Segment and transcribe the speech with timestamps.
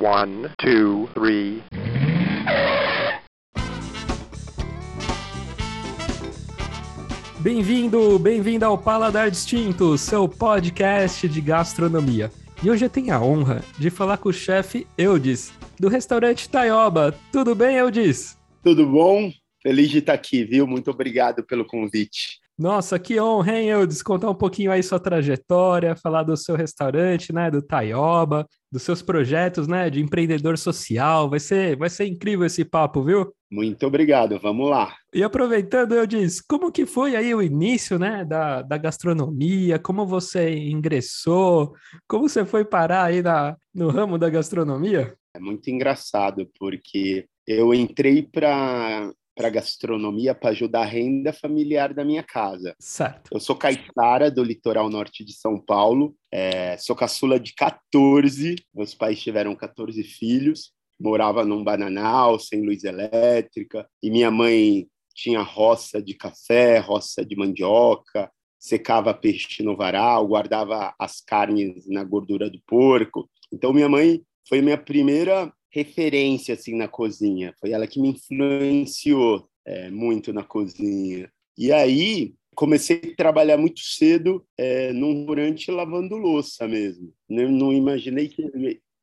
[0.00, 1.62] One, two, three.
[7.40, 12.32] Bem-vindo, bem-vindo ao Paladar Distinto, seu podcast de gastronomia.
[12.62, 17.14] E hoje eu tenho a honra de falar com o chefe Eudes, do restaurante Taioba.
[17.30, 18.38] Tudo bem, Eudes?
[18.64, 19.30] Tudo bom?
[19.62, 20.66] Feliz de estar aqui, viu?
[20.66, 22.39] Muito obrigado pelo convite.
[22.60, 24.02] Nossa, que honra, hein, Eudes?
[24.02, 29.00] Contar um pouquinho aí sua trajetória, falar do seu restaurante, né, do Taioba, dos seus
[29.00, 31.30] projetos, né, de empreendedor social.
[31.30, 33.34] Vai ser, vai ser incrível esse papo, viu?
[33.50, 34.94] Muito obrigado, vamos lá.
[35.14, 39.78] E aproveitando, eu disse, como que foi aí o início, né, da, da gastronomia?
[39.78, 41.72] Como você ingressou?
[42.06, 45.14] Como você foi parar aí na, no ramo da gastronomia?
[45.34, 52.04] É muito engraçado, porque eu entrei para para gastronomia para ajudar a renda familiar da
[52.04, 52.74] minha casa.
[52.78, 53.30] Certo.
[53.32, 58.94] Eu sou caiçara do litoral norte de São Paulo, é, sou caçula de 14, meus
[58.94, 66.02] pais tiveram 14 filhos, morava num bananal, sem luz elétrica, e minha mãe tinha roça
[66.02, 72.60] de café, roça de mandioca, secava peixe no varal, guardava as carnes na gordura do
[72.66, 73.28] porco.
[73.52, 77.54] Então minha mãe foi minha primeira referência assim na cozinha.
[77.60, 81.30] Foi ela que me influenciou é, muito na cozinha.
[81.56, 87.12] E aí comecei a trabalhar muito cedo é, num restaurante lavando louça mesmo.
[87.28, 88.42] Não, não imaginei que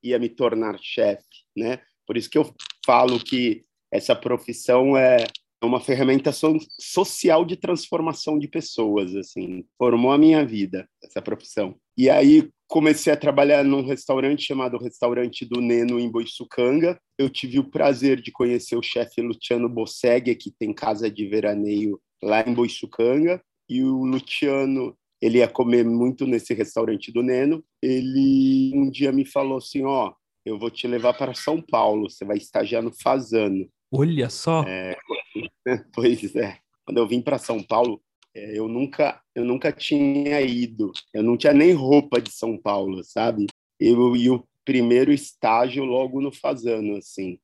[0.03, 1.23] ia me tornar chefe,
[1.55, 1.79] né?
[2.05, 2.53] Por isso que eu
[2.85, 5.25] falo que essa profissão é
[5.63, 11.75] uma ferramenta so social de transformação de pessoas, assim, formou a minha vida essa profissão.
[11.97, 16.99] E aí comecei a trabalhar num restaurante chamado Restaurante do Neno em Boiçucanga.
[17.17, 21.99] Eu tive o prazer de conhecer o chefe Luciano Bossegua, que tem casa de veraneio
[22.21, 27.63] lá em Boiçucanga, e o Luciano ele ia comer muito nesse restaurante do Neno.
[27.81, 30.15] Ele um dia me falou assim, ó, oh,
[30.45, 33.67] eu vou te levar para São Paulo, você vai estagiar no Fazano.
[33.91, 34.63] Olha só.
[34.67, 34.95] É,
[35.93, 36.59] pois é.
[36.85, 38.01] Quando eu vim para São Paulo,
[38.55, 40.91] eu nunca eu nunca tinha ido.
[41.13, 43.47] Eu não tinha nem roupa de São Paulo, sabe?
[43.79, 47.39] Eu e o primeiro estágio logo no Fazano, assim.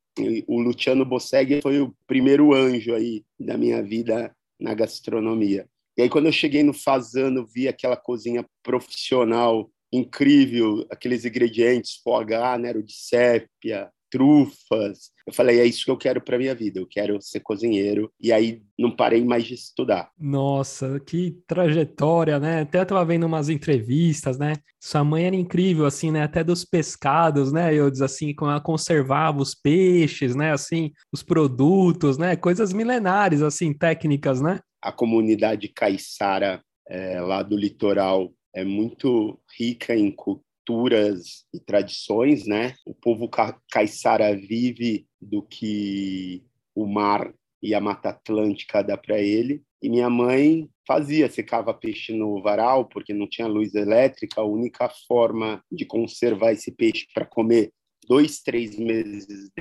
[0.48, 5.68] O Luciano Bossegui foi o primeiro anjo aí da minha vida na gastronomia.
[5.98, 12.26] E aí quando eu cheguei no Fazano, vi aquela cozinha profissional incrível, aqueles ingredientes, foie
[12.26, 15.10] gras, né, de sépia, trufas.
[15.26, 18.12] Eu falei, é isso que eu quero para minha vida, eu quero ser cozinheiro.
[18.22, 20.12] E aí não parei mais de estudar.
[20.20, 22.62] Nossa, que trajetória, né?
[22.62, 24.54] Até eu tava vendo umas entrevistas, né?
[24.80, 26.22] Sua mãe era incrível, assim, né?
[26.22, 27.74] Até dos pescados, né?
[27.74, 30.52] Eu diz assim, como ela conservava os peixes, né?
[30.52, 32.36] Assim, os produtos, né?
[32.36, 34.60] Coisas milenares, assim, técnicas, né?
[34.80, 42.46] A comunidade caiçara é, lá do litoral é muito rica em cultura culturas e tradições,
[42.48, 42.76] né?
[42.86, 46.44] O povo ca caiçara vive do que
[46.76, 49.62] o mar e a Mata Atlântica dá para ele.
[49.82, 54.42] E minha mãe fazia, secava peixe no varal, porque não tinha luz elétrica.
[54.42, 57.72] A única forma de conservar esse peixe para comer
[58.08, 59.52] dois, três meses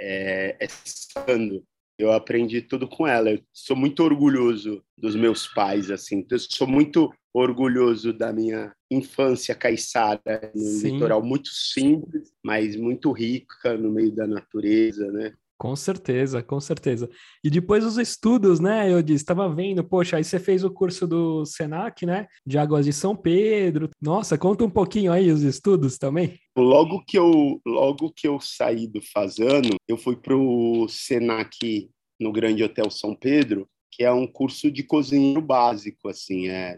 [0.00, 1.64] é, é sando.
[1.98, 3.30] Eu aprendi tudo com ela.
[3.30, 6.24] Eu sou muito orgulhoso dos meus pais, assim.
[6.30, 10.92] Eu sou muito orgulhoso da minha infância caiçara no Sim.
[10.92, 15.32] litoral muito simples, mas muito rica no meio da natureza, né?
[15.58, 17.10] Com certeza, com certeza.
[17.42, 18.92] E depois os estudos, né?
[18.92, 22.28] Eu disse, estava vendo, poxa, aí você fez o curso do Senac, né?
[22.46, 23.90] De Águas de São Pedro.
[24.00, 26.38] Nossa, conta um pouquinho aí os estudos também.
[26.60, 31.88] Logo que eu, logo que eu saí do Fazano, eu fui para o Senac
[32.20, 36.76] no Grande Hotel São Pedro, que é um curso de cozinheiro básico, assim, é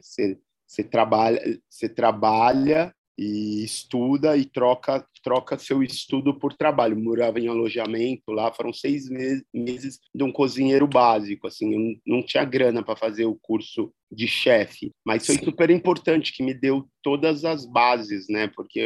[0.67, 6.99] você trabalha, você trabalha e estuda e troca troca seu estudo por trabalho.
[6.99, 12.45] morava em alojamento lá, foram seis meses de um cozinheiro básico, assim, eu não tinha
[12.45, 15.45] grana para fazer o curso de chefe, mas foi Sim.
[15.45, 18.49] super importante que me deu todas as bases, né?
[18.49, 18.81] Porque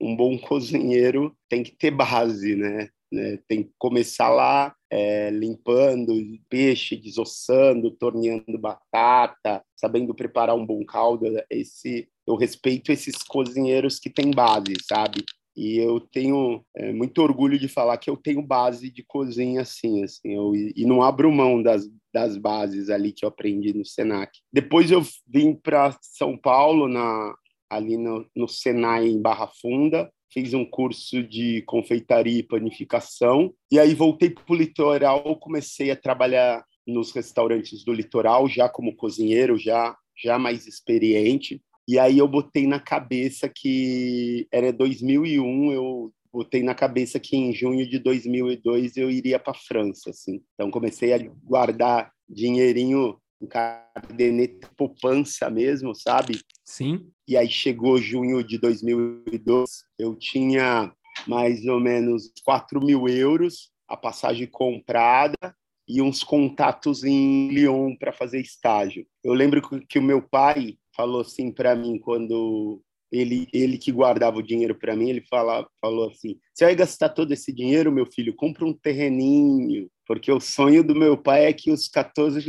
[0.00, 2.88] um bom cozinheiro tem que ter base, né?
[3.10, 3.38] né?
[3.48, 6.14] Tem que começar lá é, limpando
[6.48, 11.26] peixe, desossando, torneando batata, sabendo preparar um bom caldo.
[11.50, 15.24] Esse, eu respeito esses cozinheiros que têm base, sabe?
[15.56, 20.04] E eu tenho é, muito orgulho de falar que eu tenho base de cozinha assim,
[20.04, 24.38] assim eu, e não abro mão das, das bases ali que eu aprendi no Senac.
[24.52, 27.34] Depois eu vim para São Paulo, na,
[27.70, 33.78] ali no, no Senai, em Barra Funda, fiz um curso de confeitaria e panificação, e
[33.78, 39.58] aí voltei para o litoral, comecei a trabalhar nos restaurantes do litoral, já como cozinheiro,
[39.58, 46.62] já, já mais experiente, e aí eu botei na cabeça que era 2001, eu botei
[46.62, 50.42] na cabeça que em junho de 2002 eu iria para a França, assim.
[50.54, 56.40] Então comecei a guardar dinheirinho em caderneta poupança mesmo, sabe?
[56.66, 57.08] Sim.
[57.26, 60.92] E aí chegou junho de 2002, eu tinha
[61.26, 65.56] mais ou menos 4 mil euros, a passagem comprada
[65.88, 69.06] e uns contatos em Lyon para fazer estágio.
[69.22, 74.38] Eu lembro que o meu pai falou assim para mim quando ele ele que guardava
[74.38, 78.06] o dinheiro para mim, ele fala, falou assim: "Você vai gastar todo esse dinheiro, meu
[78.06, 78.34] filho?
[78.34, 82.40] Compra um terreninho, porque o sonho do meu pai é que os 14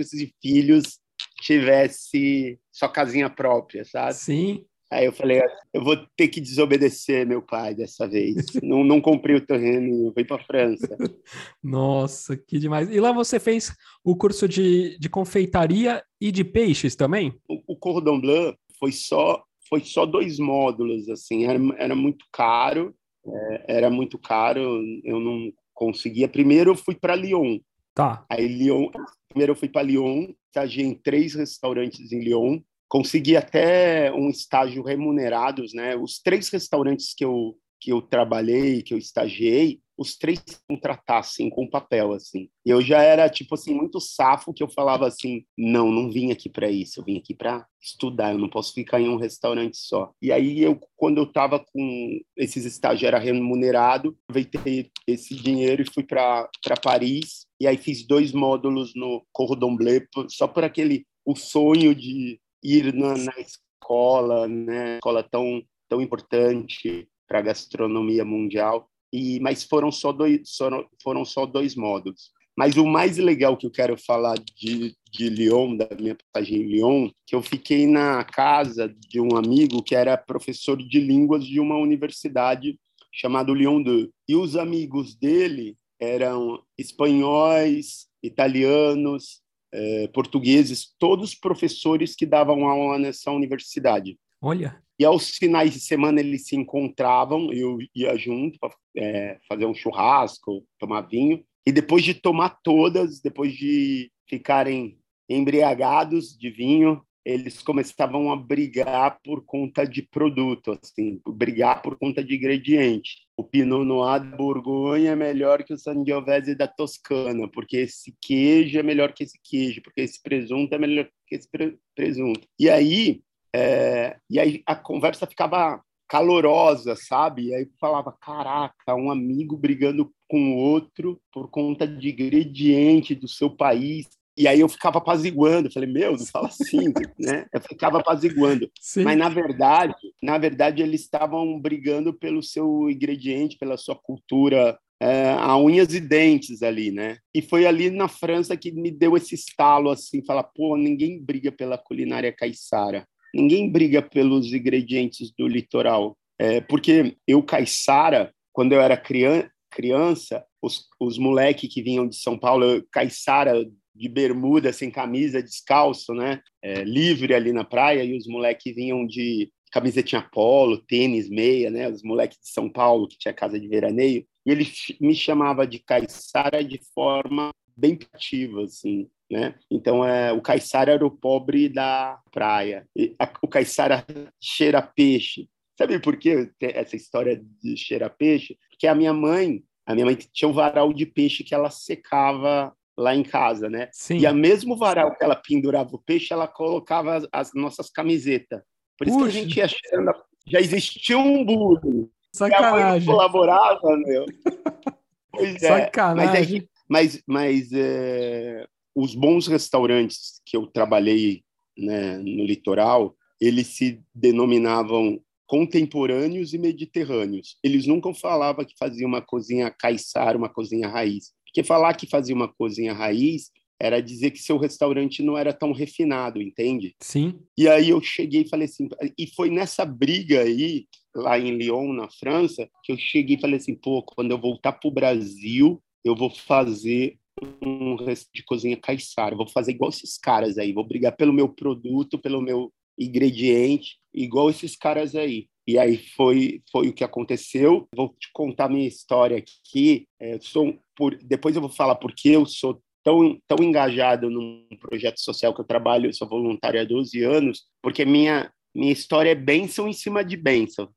[0.42, 1.00] filhos
[1.42, 4.13] tivesse sua casinha própria, sabe?
[4.13, 4.66] Sim.
[4.89, 5.42] Aí eu falei,
[5.74, 8.45] eu vou ter que desobedecer meu pai dessa vez.
[8.63, 10.95] não, não comprei o terreno, fui para França.
[11.62, 12.89] Nossa, que demais.
[12.89, 17.34] E lá você fez o curso de, de confeitaria e de peixes também?
[17.50, 22.95] O, o Cordon Bleu foi só foi só dois módulos assim, era, era muito caro,
[23.25, 26.28] é, era muito caro, eu não conseguia.
[26.28, 27.60] Primeiro eu fui para Lyon.
[27.98, 28.24] Tá.
[28.30, 28.90] Aí Lyon,
[29.28, 34.82] primeiro eu fui para Lyon, estagiei em três restaurantes em Lyon consegui até um estágio
[34.84, 35.96] remunerados, né?
[35.96, 41.70] Os três restaurantes que eu que eu trabalhei, que eu estagiei, os três contratassem com
[41.70, 42.50] papel assim.
[42.66, 46.50] Eu já era tipo assim muito safo que eu falava assim, não, não vim aqui
[46.50, 50.12] para isso, eu vim aqui para estudar, eu não posso ficar em um restaurante só.
[50.22, 55.92] E aí eu quando eu estava com esses estágios era remunerado, aproveitei esse dinheiro e
[55.92, 56.50] fui para
[56.82, 57.48] Paris.
[57.60, 62.94] E aí fiz dois módulos no Cordon Bleu só por aquele o sonho de ir
[62.94, 64.96] na, na escola, né?
[64.96, 68.90] Escola tão tão importante para a gastronomia mundial.
[69.12, 72.31] E mas foram só dois foram, foram só dois módulos.
[72.57, 76.63] Mas o mais legal que eu quero falar de, de Lyon, da minha passagem em
[76.63, 81.59] Lyon, que eu fiquei na casa de um amigo que era professor de línguas de
[81.59, 82.80] uma universidade
[83.13, 84.07] chamada Lyon 2.
[84.27, 93.31] E os amigos dele eram espanhóis, italianos, eh, portugueses, todos professores que davam aula nessa
[93.31, 94.18] universidade.
[94.42, 94.81] Olha.
[95.00, 99.76] E aos finais de semana eles se encontravam, eu ia junto para é, fazer um
[99.76, 101.44] churrasco, tomar vinho.
[101.66, 104.98] E depois de tomar todas, depois de ficarem
[105.30, 112.24] embriagados de vinho, eles começavam a brigar por conta de produto, assim, brigar por conta
[112.24, 113.18] de ingrediente.
[113.36, 118.80] O Pinot Noir da Borgonha é melhor que o Sangiovese da Toscana, porque esse queijo
[118.80, 121.50] é melhor que esse queijo, porque esse presunto é melhor que esse
[121.94, 122.48] presunto.
[122.58, 123.22] E aí,
[123.57, 127.48] é, e aí a conversa ficava calorosa, sabe?
[127.48, 133.27] E aí falava, caraca, um amigo brigando com o outro por conta de ingrediente do
[133.27, 134.07] seu país.
[134.38, 137.48] E aí eu ficava apaziguando, falei, meu, não fala assim, né?
[137.51, 138.69] Eu ficava apaziguando.
[138.80, 139.04] Sim.
[139.04, 145.31] Mas na verdade, na verdade eles estavam brigando pelo seu ingrediente, pela sua cultura, é,
[145.31, 147.18] a unhas e dentes ali, né?
[147.33, 151.51] E foi ali na França que me deu esse estalo assim, falar, pô, ninguém briga
[151.51, 158.81] pela culinária caiçara, ninguém briga pelos ingredientes do litoral, é, porque eu caiçara, quando eu
[158.81, 163.65] era criança, criança os, os moleques que vinham de São Paulo, caiçara
[163.95, 166.41] de bermuda, sem camisa, descalço, né?
[166.62, 171.89] É, livre ali na praia, e os moleques vinham de camisetinha polo, tênis, meia, né?
[171.89, 174.25] Os moleques de São Paulo, que tinha casa de veraneio.
[174.45, 174.68] E ele
[175.01, 179.55] me chamava de caiçara de forma bem ativa, assim, né?
[179.69, 182.88] Então, é, o caiçara era o pobre da praia.
[183.19, 184.05] A, o caiçara
[184.41, 185.48] cheira peixe.
[185.77, 188.57] Sabe por que essa história de cheira peixe?
[188.69, 192.74] Porque a minha mãe, a minha mãe tinha um varal de peixe que ela secava
[192.98, 193.89] lá em casa, né?
[193.91, 194.17] Sim.
[194.17, 198.62] E a mesmo varal que ela pendurava o peixe, ela colocava as, as nossas camisetas.
[198.98, 199.31] Por isso Puxa.
[199.31, 200.12] que a gente ia achando,
[200.48, 202.10] já existia um bullying.
[202.34, 203.07] Sacanagem.
[203.07, 204.25] colaborava, meu.
[205.29, 205.67] Pois é.
[205.67, 206.62] Sacanagem.
[206.62, 208.65] Mas, mas, mas é,
[208.96, 211.44] os bons restaurantes que eu trabalhei
[211.77, 217.58] né, no litoral, eles se denominavam contemporâneos e mediterrâneos.
[217.63, 221.32] Eles nunca falavam que fazia uma cozinha caiçara, uma cozinha raiz.
[221.46, 225.72] Porque falar que fazia uma cozinha raiz era dizer que seu restaurante não era tão
[225.72, 226.96] refinado, entende?
[227.00, 227.39] Sim.
[227.58, 231.94] E aí eu cheguei e falei assim, e foi nessa briga aí, lá em Lyon,
[231.94, 235.82] na França, que eu cheguei e falei assim, pô, quando eu voltar para o Brasil,
[236.08, 237.18] eu vou fazer
[237.62, 241.48] um resto de cozinha caiçara, vou fazer igual esses caras aí, vou brigar pelo meu
[241.48, 245.48] produto, pelo meu ingrediente, igual esses caras aí.
[245.68, 247.88] E aí foi foi o que aconteceu.
[247.94, 250.08] Vou te contar minha história aqui.
[250.20, 254.66] É, sou por, depois eu vou falar por que eu sou tão tão engajado num
[254.80, 256.08] projeto social que eu trabalho.
[256.08, 260.38] Eu sou voluntário há 12 anos, porque minha minha história é bênção em cima de
[260.38, 260.90] bênção,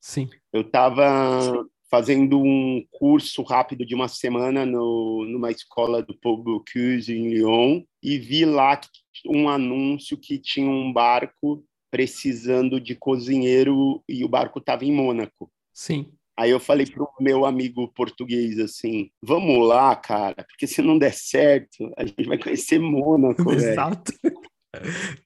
[0.00, 0.30] Sim.
[0.52, 7.12] Eu estava fazendo um curso rápido de uma semana no, numa escola do Paul Bocuse
[7.12, 8.80] em Lyon e vi lá
[9.26, 15.50] um anúncio que tinha um barco precisando de cozinheiro e o barco estava em Mônaco.
[15.72, 16.12] Sim.
[16.38, 21.14] Aí eu falei pro meu amigo português assim: vamos lá, cara, porque se não der
[21.14, 23.48] certo, a gente vai conhecer Mônaco.
[23.52, 24.12] Exato.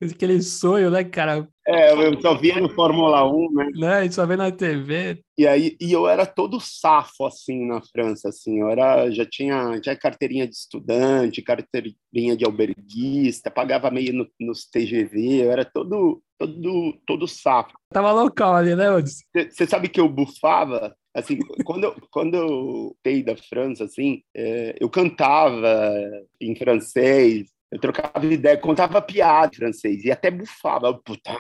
[0.03, 1.49] Aquele sonho, né, cara?
[1.67, 3.69] É, eu só via no Fórmula 1, né?
[3.75, 5.23] Né, só vê na TV.
[5.39, 9.81] E aí, e eu era todo safo, assim, na França, assim, eu era, já tinha,
[9.83, 16.23] já carteirinha de estudante, carteirinha de alberguista, pagava meio no, nos TGV, eu era todo,
[16.39, 17.73] todo, todo safo.
[17.93, 19.23] Tava local ali, né, Odis?
[19.35, 20.97] Você sabe que eu bufava?
[21.15, 25.93] Assim, quando eu, quando eu da França, assim, é, eu cantava
[26.41, 30.93] em francês, eu trocava ideia, contava piada em francês e até bufava.
[30.93, 31.31] Puta.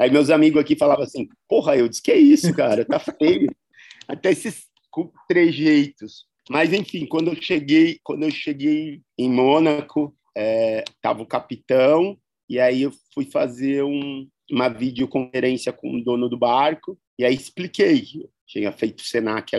[0.00, 3.50] Aí meus amigos aqui falavam assim: Porra, eu disse que é isso, cara, tá feio.
[4.08, 4.66] Até esses
[5.26, 6.26] trejeitos.
[6.48, 12.16] Mas enfim, quando eu cheguei, quando eu cheguei em Mônaco, é, tava o capitão
[12.48, 17.34] e aí eu fui fazer um, uma videoconferência com o dono do barco e aí
[17.34, 18.04] expliquei.
[18.46, 19.50] Tinha feito Senac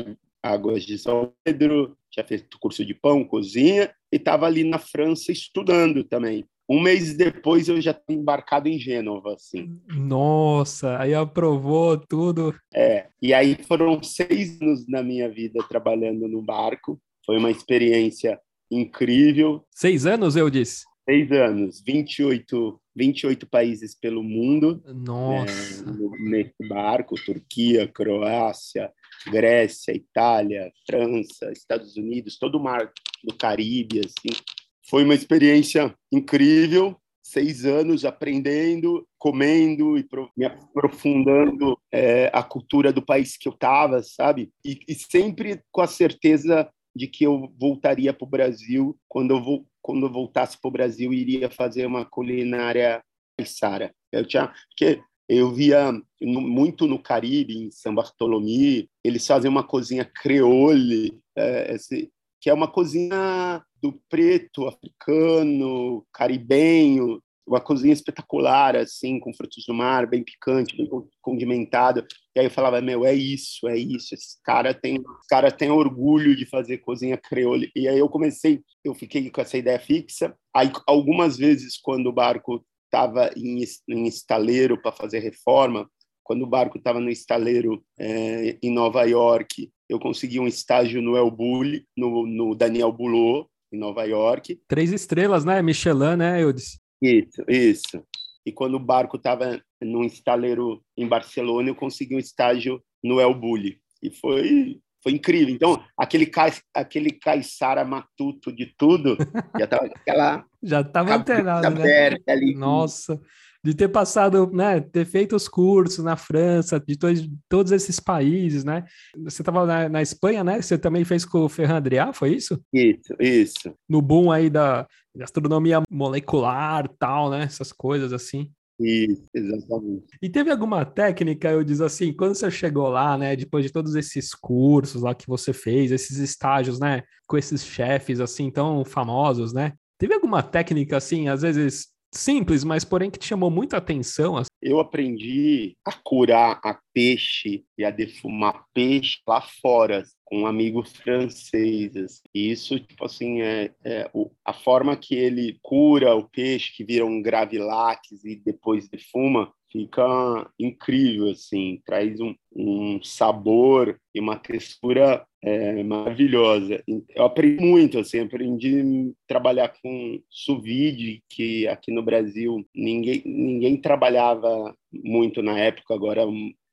[0.42, 5.32] Águas de São Pedro, tinha feito curso de pão, cozinha, e estava ali na França
[5.32, 6.46] estudando também.
[6.70, 9.80] Um mês depois eu já tinha embarcado em Gênova, assim.
[9.88, 12.54] Nossa, aí aprovou tudo.
[12.74, 17.00] É, e aí foram seis anos na minha vida trabalhando no barco.
[17.26, 18.38] Foi uma experiência
[18.70, 19.66] incrível.
[19.72, 20.84] Seis anos, eu disse?
[21.10, 24.84] Seis anos, 28, 28 países pelo mundo.
[24.86, 25.86] Nossa.
[25.90, 28.92] É, nesse barco, Turquia, Croácia,
[29.32, 32.92] Grécia, Itália, França, Estados Unidos, todo o mar
[33.28, 34.42] do Caribe, assim.
[34.90, 43.06] Foi uma experiência incrível, seis anos aprendendo, comendo e me aprofundando é, a cultura do
[43.06, 44.50] país que eu estava, sabe?
[44.64, 49.44] E, e, sempre com a certeza de que eu voltaria para o Brasil quando eu
[49.44, 53.02] vou quando eu voltasse para o Brasil iria fazer uma culinária
[53.38, 53.94] caiçara.
[54.12, 60.06] Eu tinha porque eu via muito no Caribe, em São Bartolomé, eles fazem uma cozinha
[60.06, 69.20] creole, é, esse, que é uma cozinha do preto africano, caribenho, uma cozinha espetacular, assim,
[69.20, 70.90] com frutos do mar, bem picante, bem
[71.22, 72.06] condimentado.
[72.36, 74.14] E aí eu falava, meu, é isso, é isso.
[74.14, 77.72] Esse cara tem, esse cara tem orgulho de fazer cozinha creole.
[77.74, 80.36] E aí eu comecei, eu fiquei com essa ideia fixa.
[80.54, 85.90] Aí algumas vezes quando o barco estava em, em estaleiro para fazer reforma,
[86.28, 91.16] quando o barco estava no estaleiro é, em Nova York, eu consegui um estágio no
[91.16, 94.60] El Bulli, no, no Daniel Bulot, em Nova York.
[94.68, 95.62] Três estrelas, né?
[95.62, 96.78] Michelin, né, Eudes?
[97.02, 98.04] Isso, isso.
[98.46, 103.34] E quando o barco estava num estaleiro em Barcelona, eu consegui um estágio no El
[103.34, 103.80] Bulli.
[104.04, 105.56] E foi foi incrível.
[105.56, 106.30] Então, aquele,
[106.74, 109.16] aquele caiçara matuto de tudo,
[109.58, 110.46] já estava aquela.
[110.62, 112.18] já estava antenado, né?
[112.28, 112.54] Ali.
[112.56, 113.18] Nossa,
[113.64, 114.80] de ter passado, né?
[114.80, 117.08] Ter feito os cursos na França, de to
[117.50, 118.86] todos esses países, né?
[119.24, 120.62] Você estava na, na, Espanha, né?
[120.62, 122.62] Você também fez com o Ferran Adrià, foi isso?
[122.74, 123.74] Isso, isso.
[123.88, 127.44] No boom aí da gastronomia molecular, tal, né?
[127.44, 128.52] Essas coisas assim.
[128.80, 130.06] Isso, exatamente.
[130.22, 133.96] E teve alguma técnica, eu diz assim, quando você chegou lá, né, depois de todos
[133.96, 139.52] esses cursos lá que você fez, esses estágios, né, com esses chefes assim tão famosos,
[139.52, 139.74] né?
[139.98, 144.38] Teve alguma técnica assim, às vezes simples, mas porém que te chamou muita atenção?
[144.38, 144.50] Assim?
[144.62, 151.96] Eu aprendi a curar a peixe e a defumar peixe lá fora com amigo francês.
[151.96, 152.22] Assim.
[152.34, 156.84] E isso, tipo assim, é, é o, a forma que ele cura o peixe, que
[156.84, 164.38] vira um gravilax e depois defuma, fica incrível, assim, traz um, um sabor e uma
[164.38, 166.84] textura é, maravilhosa.
[167.16, 173.22] Eu aprendi muito, assim, aprendi a trabalhar com sous vide, que aqui no Brasil ninguém,
[173.26, 176.24] ninguém trabalhava muito na época, agora,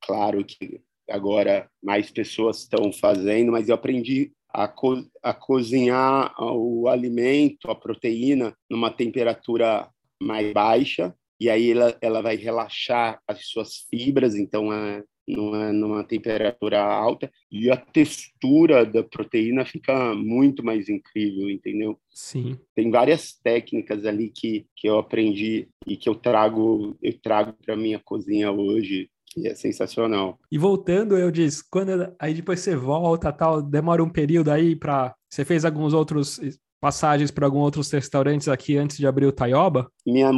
[0.01, 6.89] claro que agora mais pessoas estão fazendo, mas eu aprendi a, co a cozinhar o
[6.89, 9.89] alimento, a proteína, numa temperatura
[10.23, 16.05] mais baixa, e aí ela, ela vai relaxar as suas fibras, então é numa, numa
[16.05, 21.99] temperatura alta, e a textura da proteína fica muito mais incrível, entendeu?
[22.11, 22.59] Sim.
[22.75, 27.77] Tem várias técnicas ali que, que eu aprendi e que eu trago eu trago para
[27.77, 30.39] minha cozinha hoje que é sensacional.
[30.51, 35.13] E voltando, eu disse, quando aí depois você volta, tal, demora um período aí para
[35.29, 36.39] você fez alguns outros
[36.85, 39.91] passagens para alguns outros restaurantes aqui antes de abrir o Taioba?
[40.07, 40.31] Minha,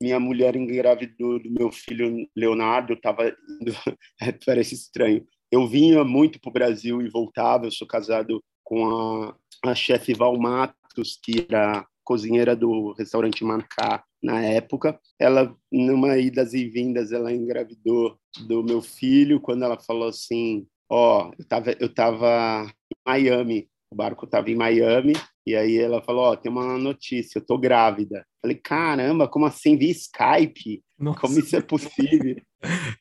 [0.00, 3.74] minha mulher engravidou do meu filho Leonardo, estava indo,
[4.46, 7.66] parece estranho, eu vinha muito para o Brasil e voltava.
[7.66, 14.02] Eu sou casado com a, a chefe Val Matos, que era cozinheira do restaurante Mancá
[14.22, 14.98] na época.
[15.18, 18.16] Ela, numa idas e vindas, ela engravidou
[18.46, 23.68] do meu filho quando ela falou assim: Ó, oh, eu tava, eu tava em Miami,
[23.90, 25.14] o barco tava em Miami,
[25.46, 28.24] e aí ela falou: Ó, oh, tem uma notícia, eu tô grávida.
[28.40, 29.76] Falei: Caramba, como assim?
[29.76, 30.82] Vi Skype?
[30.98, 31.20] Nossa.
[31.20, 32.36] Como isso é possível?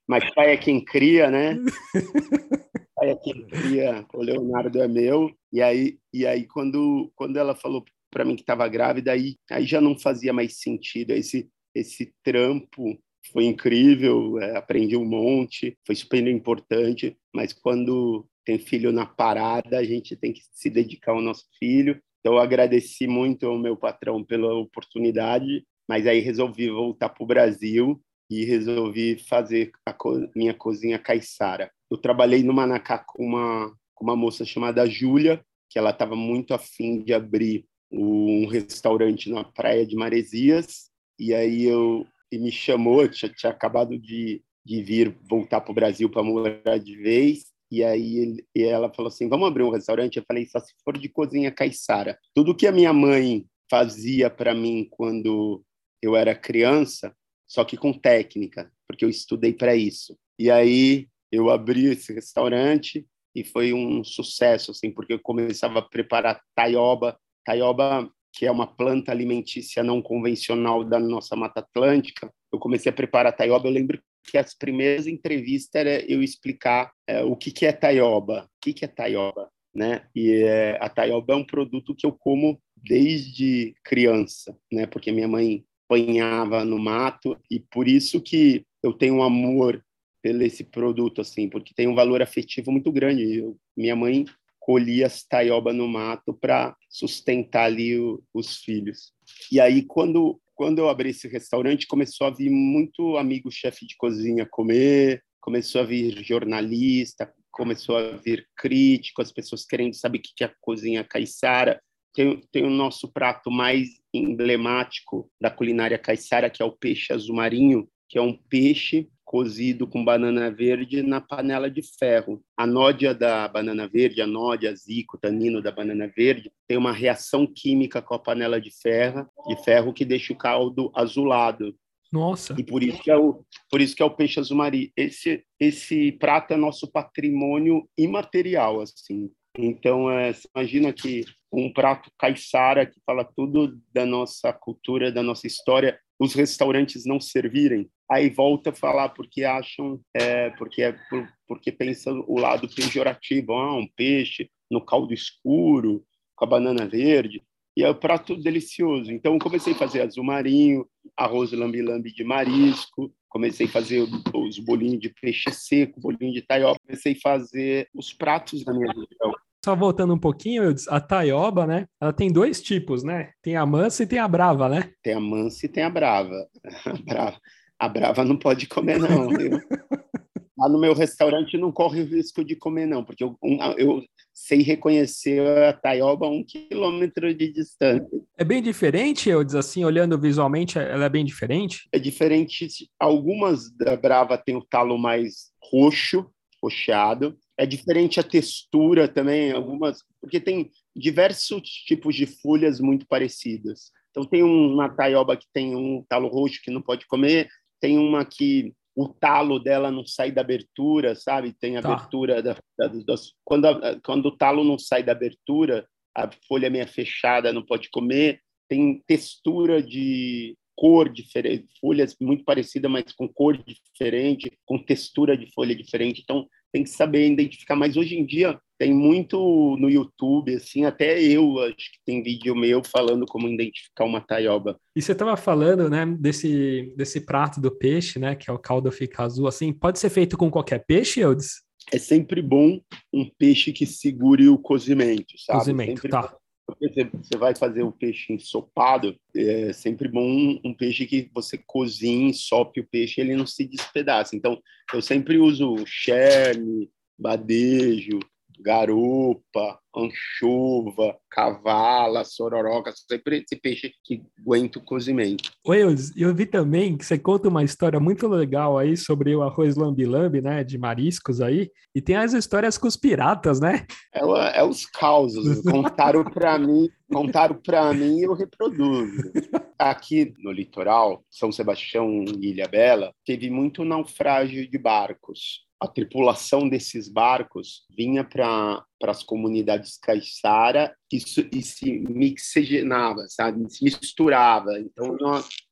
[0.08, 1.58] Mas pai é quem cria, né?
[2.96, 5.32] pai é quem cria, o Leonardo é meu.
[5.52, 9.66] E aí, e aí quando, quando ela falou para mim que estava grávida, aí, aí
[9.66, 11.12] já não fazia mais sentido.
[11.12, 12.98] Esse, esse trampo
[13.32, 19.78] foi incrível, é, aprendi um monte, foi super importante, mas quando tem filho na parada,
[19.78, 22.02] a gente tem que se dedicar ao nosso filho.
[22.20, 27.28] Então, eu agradeci muito ao meu patrão pela oportunidade, mas aí resolvi voltar para o
[27.28, 31.72] Brasil e resolvi fazer a co minha cozinha caiçara.
[31.92, 36.52] Eu trabalhei no Manacá com uma, com uma moça chamada Júlia, que ela estava muito
[36.52, 40.90] afim de abrir um restaurante na praia de Maresias,
[41.20, 45.72] e aí eu e me chamou, eu tinha, tinha acabado de, de vir voltar para
[45.72, 49.64] o Brasil para morar de vez, e aí ele, e ela falou assim, vamos abrir
[49.64, 50.18] um restaurante?
[50.18, 52.18] Eu falei, só se for de cozinha caiçara.
[52.34, 55.64] Tudo que a minha mãe fazia para mim quando
[56.02, 57.16] eu era criança,
[57.48, 60.18] só que com técnica, porque eu estudei para isso.
[60.38, 65.84] E aí eu abri esse restaurante e foi um sucesso, assim, porque eu começava a
[65.84, 72.60] preparar taioba Taioba, que é uma planta alimentícia não convencional da nossa Mata Atlântica, eu
[72.60, 73.68] comecei a preparar taioba.
[73.68, 78.44] Eu lembro que as primeiras entrevistas era eu explicar é, o que, que é taioba,
[78.46, 80.04] o que, que é taioba, né?
[80.16, 84.86] E é, a taioba é um produto que eu como desde criança, né?
[84.86, 89.84] Porque minha mãe apanhava no mato e por isso que eu tenho um amor
[90.22, 93.38] pelo esse produto assim, porque tem um valor afetivo muito grande.
[93.38, 94.26] Eu, minha mãe
[94.60, 99.14] colhia as taioba no mato para sustentar ali o, os filhos.
[99.52, 103.96] E aí, quando, quando eu abri esse restaurante, começou a vir muito amigo chefe de
[103.96, 110.22] cozinha comer, começou a vir jornalista, começou a vir crítico, as pessoas querendo saber o
[110.22, 111.82] que é a cozinha caiçara.
[112.14, 117.38] Tem, tem o nosso prato mais emblemático da culinária caiçara, que é o peixe azul
[117.38, 122.42] marinho, que é um peixe cozido com banana verde na panela de ferro.
[122.58, 127.46] A nódia da banana verde, a nódia, zico, tanino da banana verde, tem uma reação
[127.46, 131.76] química com a panela de ferro, de ferro que deixa o caldo azulado.
[132.12, 132.56] Nossa.
[132.58, 134.90] E por isso que é o, por isso que é o peixe azul marinho.
[134.98, 139.30] Esse esse prato é nosso patrimônio imaterial assim.
[139.56, 145.46] Então, é, imagina que um prato caiçara que fala tudo da nossa cultura, da nossa
[145.46, 151.28] história, os restaurantes não servirem, aí volta a falar porque acham, é, porque é por,
[151.48, 156.04] porque pensa o lado pejorativo, ah, um peixe no caldo escuro,
[156.36, 157.42] com a banana verde,
[157.76, 159.12] e é um prato delicioso.
[159.12, 165.00] Então comecei a fazer azul marinho, arroz lambi-lambi de marisco, comecei a fazer os bolinhos
[165.00, 169.34] de peixe seco, bolinho de taioba, comecei a fazer os pratos da minha região.
[169.64, 171.86] Só voltando um pouquinho, a taioba, né?
[172.02, 173.34] Ela tem dois tipos, né?
[173.42, 174.94] Tem a mansa e tem a brava, né?
[175.04, 176.48] Tem a mansa e tem a brava.
[176.86, 177.40] A brava,
[177.80, 179.30] a brava não pode comer, não.
[179.30, 179.52] Viu?
[180.58, 183.40] Lá no meu restaurante não corre o risco de comer, não, porque eu,
[183.78, 188.20] eu sei reconhecer a taioba a um quilômetro de distância.
[188.38, 191.88] É bem diferente, eu diz assim, olhando visualmente, ela é bem diferente?
[191.94, 192.68] É diferente.
[193.00, 196.30] Algumas da brava tem o talo mais roxo,
[196.62, 203.92] roxeado, é diferente a textura também, algumas, porque tem diversos tipos de folhas muito parecidas.
[204.12, 207.48] Então tem uma taioba que tem um talo roxo que não pode comer,
[207.80, 211.54] tem uma que o talo dela não sai da abertura, sabe?
[211.54, 211.94] Tem a tá.
[211.94, 216.68] abertura da, da, das, quando a, quando o talo não sai da abertura, a folha
[216.68, 218.42] é meio fechada, não pode comer.
[218.68, 225.52] Tem textura de cor diferente, folhas muito parecidas, mas com cor diferente, com textura de
[225.54, 226.22] folha diferente.
[226.22, 227.76] Então tem que saber identificar.
[227.76, 232.56] Mas hoje em dia tem muito no YouTube, assim, até eu acho que tem vídeo
[232.56, 234.80] meu falando como identificar uma taioba.
[234.96, 238.90] E você estava falando, né, desse, desse prato do peixe, né, que é o caldo
[238.90, 241.62] fica azul, assim, pode ser feito com qualquer peixe, Eudes?
[241.92, 242.80] É sempre bom
[243.14, 245.60] um peixe que segure o cozimento, sabe?
[245.60, 246.38] Cozimento, sempre tá.
[246.80, 252.34] Você vai fazer o peixe ensopado, é sempre bom um, um, peixe que você cozinhe,
[252.34, 254.36] sope o peixe ele não se despedaça.
[254.36, 254.62] Então,
[254.94, 258.20] eu sempre uso charme, badejo,
[258.60, 265.52] garupa, anchova, cavala, sororoca, sempre esse peixe que aguenta o cozimento.
[265.66, 265.80] Oi,
[266.16, 270.42] eu vi também que você conta uma história muito legal aí sobre o arroz lambi-lambi,
[270.42, 273.86] né, de mariscos aí, e tem as histórias com os piratas, né?
[274.14, 279.32] É, é os causos, contaram para mim, contaram para mim e eu reproduzo.
[279.78, 286.68] Aqui no litoral, São Sebastião e Ilha Bela, teve muito naufrágio de barcos a tripulação
[286.68, 291.18] desses barcos vinha para as comunidades caiçara e,
[291.54, 293.72] e se mixigenava, sabe?
[293.72, 294.78] Se misturava.
[294.78, 295.16] Então,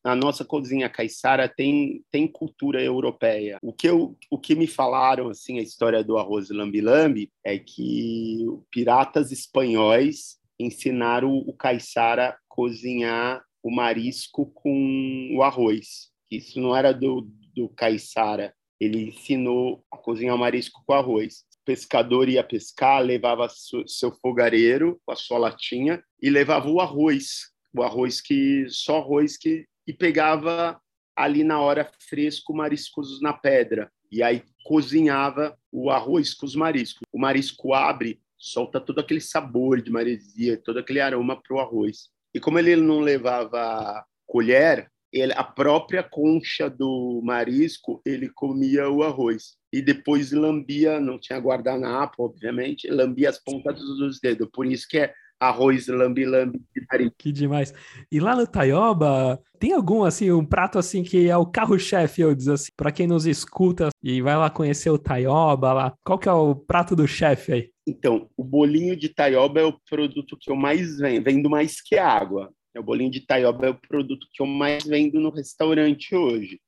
[0.03, 3.59] na nossa cozinha caiçara tem, tem cultura europeia.
[3.61, 8.45] O que, eu, o que me falaram, assim, a história do arroz lambi-lambi é que
[8.71, 16.09] piratas espanhóis ensinaram o caiçara a cozinhar o marisco com o arroz.
[16.31, 21.45] Isso não era do, do caiçara ele ensinou a cozinhar marisco com arroz.
[21.61, 27.83] O pescador ia pescar, levava seu fogareiro a sua latinha e levava o arroz, o
[27.83, 30.79] arroz que só arroz que e pegava
[31.15, 37.01] ali na hora fresco mariscos na pedra e aí cozinhava o arroz com os mariscos.
[37.11, 42.09] O marisco abre, solta todo aquele sabor de maresia, todo aquele aroma para o arroz.
[42.33, 49.03] E como ele não levava colher, ele, a própria concha do marisco, ele comia o
[49.03, 49.55] arroz.
[49.71, 54.47] E depois lambia, não tinha guardanapo, obviamente, lambia as pontas dos dedos.
[54.51, 57.15] Por isso que é arroz lambi-lambi de marisco.
[57.17, 57.73] Que demais.
[58.11, 62.33] E lá no Taioba, tem algum, assim, um prato, assim, que é o carro-chefe, eu
[62.33, 66.29] diz assim, para quem nos escuta e vai lá conhecer o Taioba lá, qual que
[66.29, 67.71] é o prato do chefe aí?
[67.87, 71.97] Então, o bolinho de Taioba é o produto que eu mais vendo, vendo mais que
[71.97, 72.51] água.
[72.79, 76.59] O bolinho de taioba é o produto que eu mais vendo no restaurante hoje.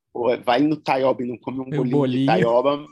[0.43, 2.87] Vai no taioba e não come um bolinho, bolinho, de taioba.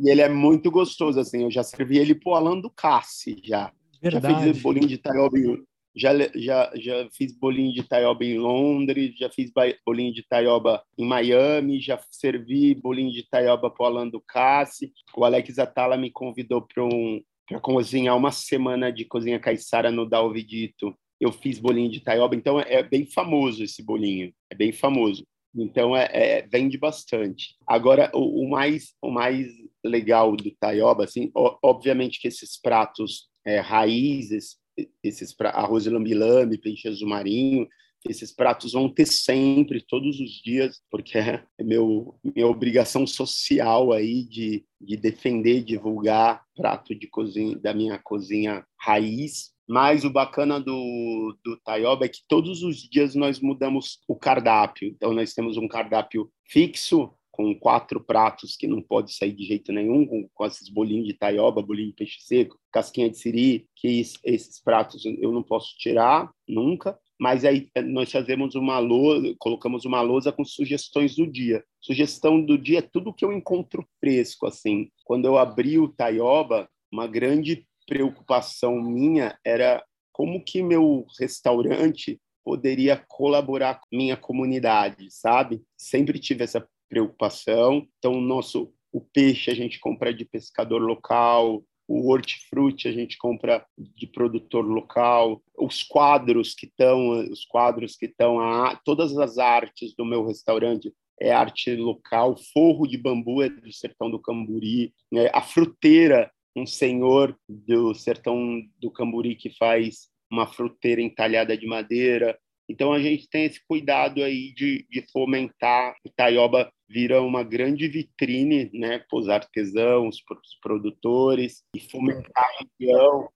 [0.00, 1.42] e ele é muito gostoso, assim.
[1.42, 3.72] Eu já servi ele pro Alan do Cassi, já.
[4.02, 4.46] Verdade.
[4.46, 5.62] Já fiz bolinho de taioba em,
[5.96, 9.50] já, já, já fiz bolinho de taioba em Londres, já fiz
[9.84, 14.92] bolinho de taioba em Miami, já servi bolinho de taioba pro Alan do Cassi.
[15.16, 20.04] O Alex Atala me convidou para um, para cozinhar uma semana de cozinha caiçara no
[20.04, 25.26] Dalvidito eu fiz bolinho de taioba, então é bem famoso esse bolinho, é bem famoso.
[25.54, 27.56] Então é, é vende bastante.
[27.66, 29.48] Agora o, o, mais o mais
[29.84, 31.30] legal do taioba, assim,
[31.62, 34.56] obviamente que esses pratos é, raízes,
[35.02, 37.66] esses pra, arroz lambi-lambi, peixe azul marinho,
[38.08, 44.24] esses pratos vão ter sempre, todos os dias, porque é meu, minha obrigação social aí
[44.24, 51.36] de, de defender, divulgar prato de cozinha, da minha cozinha raiz, mas o bacana do,
[51.44, 54.88] do Taioba é que todos os dias nós mudamos o cardápio.
[54.88, 59.70] Então, nós temos um cardápio fixo, com quatro pratos que não pode sair de jeito
[59.70, 64.00] nenhum, com, com esses bolinhos de taioba, bolinho de peixe seco, casquinha de siri, que
[64.00, 66.98] esses, esses pratos eu não posso tirar nunca.
[67.20, 71.62] Mas aí eh, nós fazemos uma lousa, colocamos uma lousa com sugestões do dia.
[71.78, 74.90] Sugestão do dia é tudo que eu encontro fresco, assim.
[75.04, 82.96] Quando eu abri o taioba, uma grande preocupação minha era como que meu restaurante poderia
[83.08, 85.62] colaborar com minha comunidade, sabe?
[85.76, 87.86] Sempre tive essa preocupação.
[87.98, 93.64] Então, nosso o peixe a gente compra de pescador local, o hortifruti a gente compra
[93.76, 98.38] de produtor local, os quadros que estão, os quadros que estão,
[98.84, 104.10] todas as artes do meu restaurante é arte local, forro de bambu é do sertão
[104.10, 105.30] do Camburi, né?
[105.32, 112.38] a fruteira um senhor do sertão do Camburi que faz uma fruteira entalhada de madeira.
[112.68, 115.94] Então a gente tem esse cuidado aí de, de fomentar.
[116.04, 122.44] O Taioba vira uma grande vitrine, né, para os artesãos, para os produtores e fomentar
[122.44, 123.28] a região.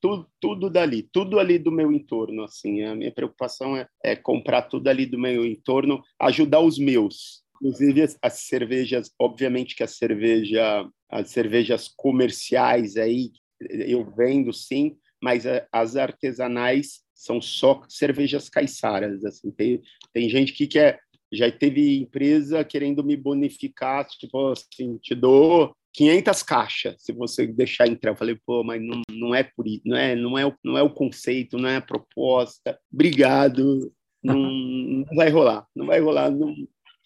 [0.00, 2.82] Tudo, tudo, dali, tudo ali do meu entorno, assim.
[2.84, 8.02] A minha preocupação é, é comprar tudo ali do meu entorno, ajudar os meus, Inclusive
[8.02, 15.44] as, as, cervejas, obviamente que a cerveja, as cervejas comerciais aí eu vendo sim, mas
[15.72, 19.24] as artesanais são só cervejas caiçaras.
[19.24, 21.00] Assim, tem, tem gente que quer,
[21.32, 27.88] já teve empresa querendo me bonificar, tipo assim, te dou 500 caixas se você deixar
[27.88, 28.12] entrar.
[28.12, 30.82] Eu falei, pô, mas não, não é por isso, não é, não é, não é
[30.82, 32.78] o conceito, não é a proposta.
[32.92, 33.92] Obrigado,
[34.22, 36.30] não, não vai rolar, não vai rolar.
[36.30, 36.54] Não,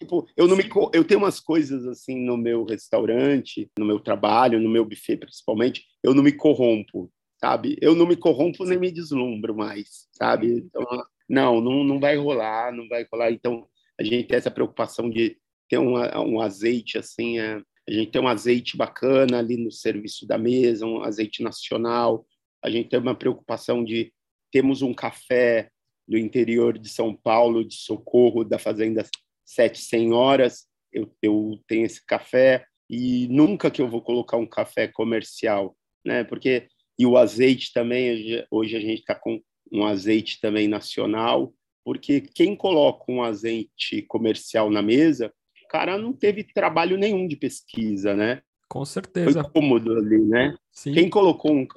[0.03, 4.59] Tipo, eu não me eu tenho umas coisas assim no meu restaurante, no meu trabalho,
[4.59, 7.77] no meu buffet principalmente, eu não me corrompo, sabe?
[7.81, 10.57] Eu não me corrompo nem me deslumbro mais, sabe?
[10.57, 10.85] Então,
[11.29, 13.31] não, não, não vai rolar, não vai rolar.
[13.31, 13.65] Então,
[13.97, 15.37] a gente tem essa preocupação de
[15.69, 20.27] ter um, um azeite assim, é, A gente tem um azeite bacana ali no serviço
[20.27, 22.25] da mesa, um azeite nacional.
[22.61, 24.11] A gente tem uma preocupação de
[24.51, 25.69] temos um café
[26.05, 29.05] no interior de São Paulo, de Socorro, da Fazenda
[29.45, 30.65] Sete Senhoras.
[30.91, 35.75] Eu, eu tenho esse café e nunca que eu vou colocar um café comercial,
[36.05, 36.23] né?
[36.23, 41.51] Porque e o azeite também hoje a gente está com um azeite também nacional,
[41.83, 45.33] porque quem coloca um azeite comercial na mesa
[45.73, 48.43] cara não teve trabalho nenhum de pesquisa, né?
[48.69, 49.41] Com certeza.
[49.41, 50.55] Foi cômodo ali, né?
[50.71, 50.93] Sim.
[50.93, 51.67] Quem colocou um,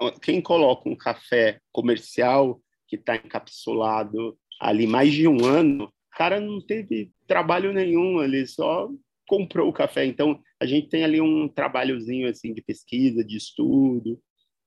[0.00, 6.16] um, quem coloca um café comercial que está encapsulado ali mais de um ano, o
[6.16, 8.90] cara não teve trabalho nenhum, ele só
[9.26, 10.04] comprou o café.
[10.04, 14.20] Então, a gente tem ali um trabalhozinho assim de pesquisa, de estudo,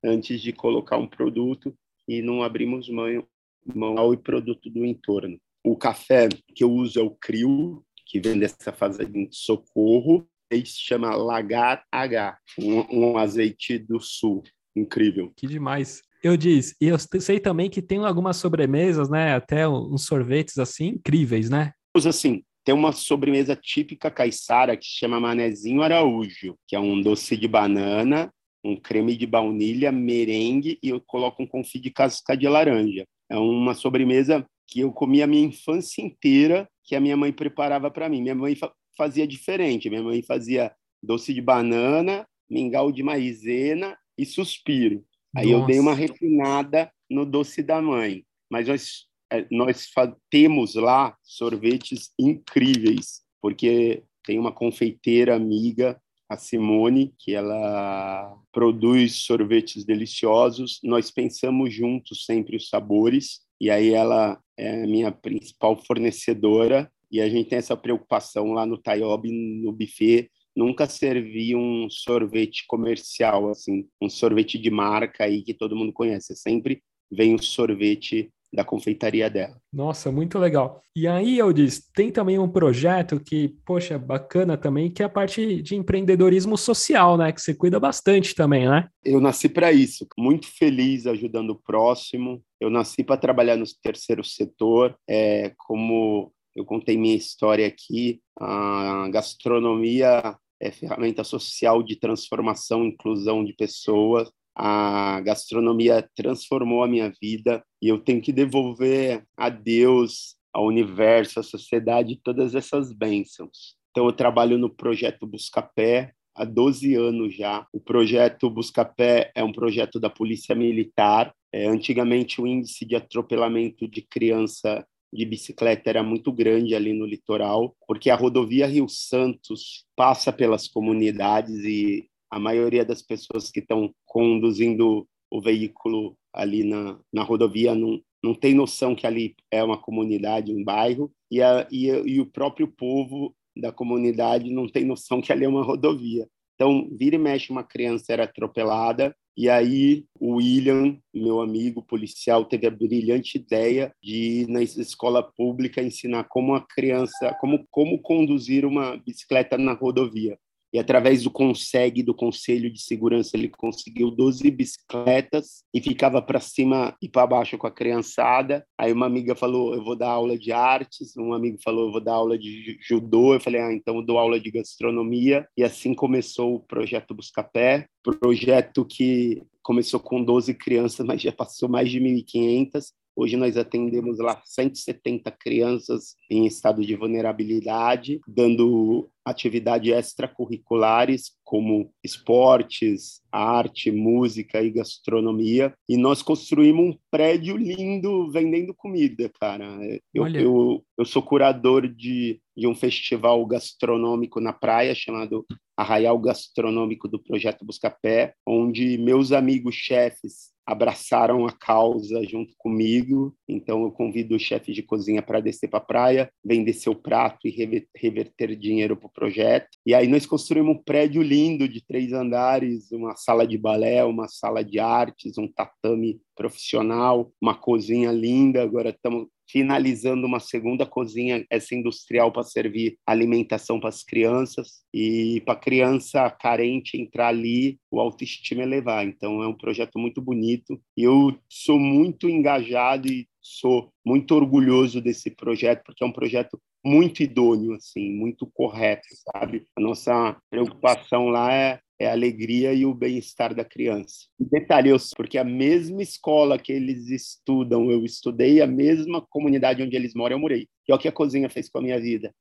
[0.04, 1.76] antes de colocar um produto
[2.08, 3.28] e não abrimos mão,
[3.76, 5.40] mão ao produto do entorno.
[5.64, 10.66] O café que eu uso é o Crio, que vem dessa fazenda de socorro, ele
[10.66, 14.44] se chama Lagar H, um, um azeite do sul.
[14.76, 15.32] Incrível.
[15.36, 16.02] Que demais.
[16.24, 19.36] Eu disse, e eu sei também que tem algumas sobremesas, né?
[19.36, 21.74] Até uns sorvetes assim incríveis, né?
[21.94, 27.36] Assim, tem uma sobremesa típica caiçara que se chama Manezinho Araújo, que é um doce
[27.36, 28.34] de banana,
[28.64, 33.06] um creme de baunilha, merengue e eu coloco um confit de casca de laranja.
[33.30, 37.92] É uma sobremesa que eu comi a minha infância inteira, que a minha mãe preparava
[37.92, 38.22] para mim.
[38.22, 38.56] Minha mãe
[38.98, 39.90] fazia diferente.
[39.90, 40.72] Minha mãe fazia
[41.04, 45.04] doce de banana, mingau de maizena e suspiro.
[45.36, 45.64] Aí Nossa.
[45.64, 48.26] eu dei uma refinada no doce da mãe.
[48.50, 49.90] Mas nós, é, nós
[50.30, 59.84] temos lá sorvetes incríveis, porque tem uma confeiteira amiga, a Simone, que ela produz sorvetes
[59.84, 60.80] deliciosos.
[60.84, 67.22] Nós pensamos juntos sempre os sabores e aí ela é a minha principal fornecedora e
[67.22, 73.50] a gente tem essa preocupação lá no Taiobi, no buffet, nunca servir um sorvete comercial,
[73.50, 76.36] assim, um sorvete de marca aí que todo mundo conhece.
[76.36, 79.58] Sempre vem o sorvete da confeitaria dela.
[79.74, 80.80] Nossa, muito legal.
[80.96, 85.10] E aí, eu disse, tem também um projeto que, poxa, bacana também, que é a
[85.10, 87.32] parte de empreendedorismo social, né?
[87.32, 88.88] Que você cuida bastante também, né?
[89.04, 92.44] Eu nasci para isso, muito feliz ajudando o próximo.
[92.62, 99.10] Eu nasci para trabalhar no terceiro setor, é, como eu contei minha história aqui, a
[99.12, 107.64] gastronomia é ferramenta social de transformação, inclusão de pessoas a gastronomia transformou a minha vida
[107.82, 113.76] e eu tenho que devolver a Deus, ao universo, à sociedade todas essas bênçãos.
[113.92, 117.66] Então eu trabalho no projeto Buscapé há 12 anos já.
[117.74, 121.34] O projeto Buscapé é um projeto da Polícia Militar.
[121.52, 127.06] É, antigamente o índice de atropelamento de criança de bicicleta era muito grande ali no
[127.06, 133.60] litoral, porque a rodovia Rio Santos passa pelas comunidades e a maioria das pessoas que
[133.60, 139.64] estão conduzindo o veículo ali na, na rodovia não, não tem noção que ali é
[139.64, 144.84] uma comunidade, um bairro, e, a, e, e o próprio povo da comunidade não tem
[144.84, 146.28] noção que ali é uma rodovia.
[146.56, 152.46] Então, vira e mexe, uma criança era atropelada, e aí o William, meu amigo policial,
[152.46, 158.00] teve a brilhante ideia de ir na escola pública ensinar como a criança, como, como
[158.00, 160.38] conduzir uma bicicleta na rodovia
[160.74, 166.40] e através do CONSEG, do Conselho de Segurança, ele conseguiu 12 bicicletas e ficava para
[166.40, 168.66] cima e para baixo com a criançada.
[168.78, 172.02] Aí uma amiga falou, eu vou dar aula de artes, um amigo falou, eu vou
[172.02, 175.94] dar aula de judô, eu falei, ah, então eu dou aula de gastronomia, e assim
[175.94, 182.00] começou o projeto Buscapé, projeto que começou com 12 crianças, mas já passou mais de
[182.00, 191.94] 1.500, Hoje nós atendemos lá 170 crianças em estado de vulnerabilidade, dando atividades extracurriculares como
[192.04, 195.74] esportes, arte, música e gastronomia.
[195.88, 199.66] E nós construímos um prédio lindo vendendo comida, cara.
[200.14, 205.46] Eu, eu, eu, sou curador de, de um festival gastronômico na praia chamado
[205.76, 213.36] Arraial Gastronômico do Projeto Buscapé, onde meus amigos chefes abraçaram a causa junto comigo.
[213.48, 217.48] Então eu convido o chefe de cozinha para descer para a praia, vender seu prato
[217.48, 219.68] e reverter dinheiro para o projeto.
[219.86, 224.28] E aí nós construímos um prédio lindo de três andares, uma sala de balé, uma
[224.28, 228.64] sala de artes, um tatame profissional, uma cozinha linda.
[228.64, 235.44] Agora estamos finalizando uma segunda cozinha, essa industrial para servir alimentação para as crianças e
[235.46, 239.06] para criança carente entrar ali, o autoestima elevar.
[239.06, 245.00] Então é um projeto muito bonito e eu sou muito engajado e sou muito orgulhoso
[245.00, 249.68] desse projeto porque é um projeto muito idôneo, assim, muito correto, sabe?
[249.78, 254.28] A nossa preocupação lá é, é a alegria e o bem-estar da criança.
[254.40, 259.82] E detalhe, eu, porque a mesma escola que eles estudam, eu estudei, a mesma comunidade
[259.82, 260.68] onde eles moram, eu morei.
[260.88, 262.34] E é o que a cozinha fez com a minha vida.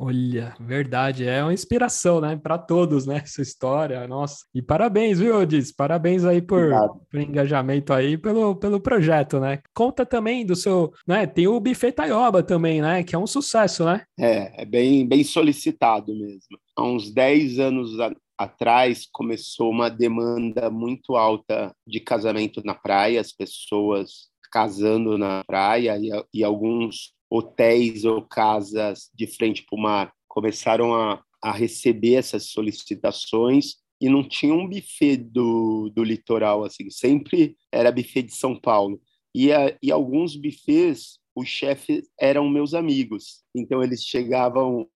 [0.00, 4.44] Olha, verdade, é uma inspiração, né, para todos, né, essa história, nossa.
[4.54, 5.72] E parabéns, viu, Odis?
[5.72, 6.70] Parabéns aí por,
[7.10, 9.58] por engajamento aí, pelo, pelo projeto, né?
[9.74, 13.84] Conta também do seu, né, tem o Buffet Taioba também, né, que é um sucesso,
[13.84, 14.04] né?
[14.16, 16.56] É, é bem, bem solicitado mesmo.
[16.76, 17.98] Há uns 10 anos
[18.38, 25.98] atrás começou uma demanda muito alta de casamento na praia, as pessoas casando na praia
[25.98, 32.14] e, e alguns hotéis ou casas de frente para o mar começaram a, a receber
[32.14, 38.34] essas solicitações e não tinha um buffet do, do litoral, assim, sempre era buffet de
[38.34, 39.00] São Paulo.
[39.34, 44.88] E, a, e alguns buffets, os chefes eram meus amigos, então eles chegavam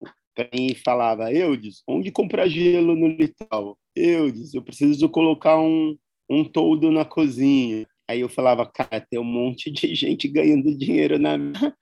[0.54, 3.78] e falavam, Eudes, onde comprar gelo no litoral?
[3.96, 5.98] Eudes, eu preciso colocar um,
[6.30, 7.86] um toldo na cozinha.
[8.10, 11.38] Aí eu falava, cara, tem um monte de gente ganhando dinheiro na,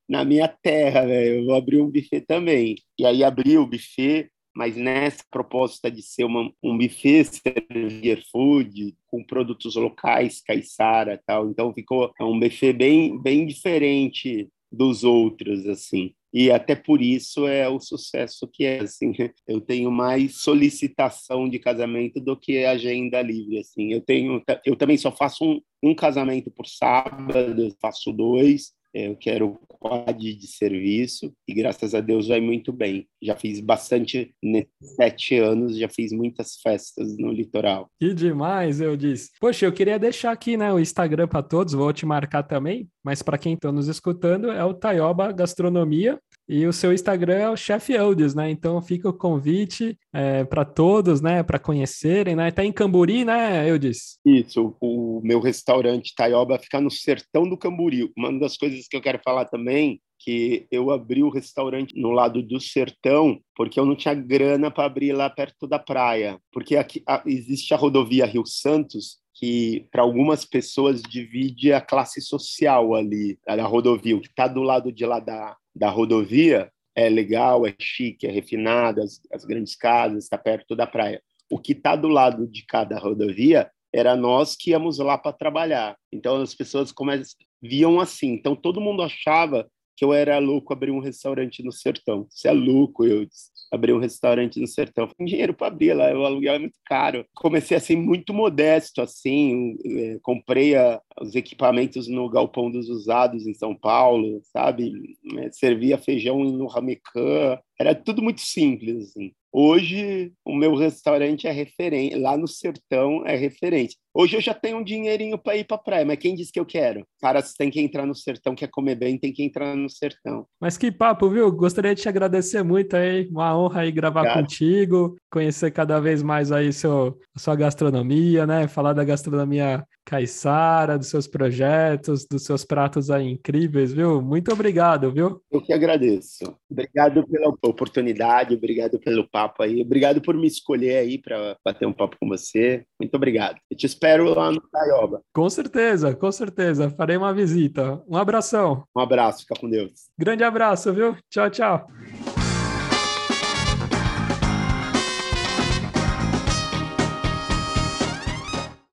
[0.08, 1.40] na minha terra, velho.
[1.40, 2.76] Eu vou abrir um buffet também.
[3.00, 8.96] E aí abri o buffet, mas nessa proposta de ser uma, um buffet servir food
[9.08, 11.50] com produtos locais, caiçara tal.
[11.50, 16.14] Então ficou um buffet bem, bem diferente dos outros, assim.
[16.32, 19.12] E até por isso é o sucesso que é assim.
[19.48, 23.92] Eu tenho mais solicitação de casamento do que agenda livre assim.
[23.92, 29.60] Eu tenho eu também só faço um, um casamento por sábado faço dois eu quero
[29.80, 33.08] quad de serviço e graças a Deus vai muito bem.
[33.22, 37.90] Já fiz bastante nesses sete anos, já fiz muitas festas no litoral.
[38.00, 39.32] Que demais, eu disse.
[39.40, 43.22] Poxa, eu queria deixar aqui né, o Instagram para todos, vou te marcar também, mas
[43.22, 46.20] para quem está nos escutando é o Taioba Gastronomia
[46.50, 48.50] e o seu Instagram é o Chef Eudes, né?
[48.50, 51.44] Então fica o convite é, para todos, né?
[51.44, 52.50] Para conhecerem, né?
[52.50, 54.18] Tá em Camburi, né, Eudes?
[54.26, 58.12] Isso, o meu restaurante Taioba fica no sertão do Camburi.
[58.18, 62.44] Uma das coisas que eu quero falar também que eu abri o restaurante no lado
[62.44, 67.02] do sertão porque eu não tinha grana para abrir lá perto da praia, porque aqui
[67.08, 73.40] a, existe a rodovia Rio Santos que para algumas pessoas divide a classe social ali
[73.48, 77.74] da rodovia, o que está do lado de lá da, da rodovia é legal, é
[77.80, 81.22] chique, é refinado, as, as grandes casas, está perto da praia.
[81.50, 85.96] O que está do lado de cada rodovia era nós que íamos lá para trabalhar.
[86.12, 88.34] Então as pessoas começam, viam assim.
[88.34, 92.28] Então todo mundo achava que eu era louco abrir um restaurante no sertão.
[92.30, 93.26] Você é louco, eu
[93.72, 95.08] abrir um restaurante no sertão.
[95.08, 97.26] Tem dinheiro para abrir lá, o aluguel é muito caro.
[97.36, 103.54] Comecei assim muito modesto, assim, é, comprei a, os equipamentos no galpão dos usados em
[103.54, 105.18] São Paulo, sabe?
[105.38, 109.32] É, servia feijão no ramecã, era tudo muito simples, assim.
[109.52, 113.98] Hoje, o meu restaurante é referente, lá no sertão é referente.
[114.14, 116.66] Hoje eu já tenho um dinheirinho para ir para praia, mas quem disse que eu
[116.66, 117.06] quero?
[117.20, 120.46] Cara, você tem que entrar no sertão, quer comer bem, tem que entrar no sertão.
[120.60, 121.52] Mas que papo, viu?
[121.52, 124.44] Gostaria de te agradecer muito aí, uma honra aí gravar Obrigado.
[124.44, 128.68] contigo, conhecer cada vez mais aí seu, a sua gastronomia, né?
[128.68, 134.20] Falar da gastronomia caiçara, dos seus projetos, dos seus pratos aí incríveis, viu?
[134.24, 135.40] Muito obrigado, viu?
[135.52, 136.58] Eu que agradeço.
[136.70, 141.94] Obrigado pela oportunidade, obrigado pelo papo aí, obrigado por me escolher aí para bater um
[141.94, 142.84] papo com você.
[143.00, 143.58] Muito obrigado.
[143.70, 145.22] Eu te espero lá no Taioba.
[145.32, 146.90] Com certeza, com certeza.
[146.90, 148.02] Farei uma visita.
[148.08, 148.86] Um abração.
[148.96, 150.10] Um abraço, fica com Deus.
[150.18, 151.16] Grande abraço, viu?
[151.30, 151.88] Tchau, tchau.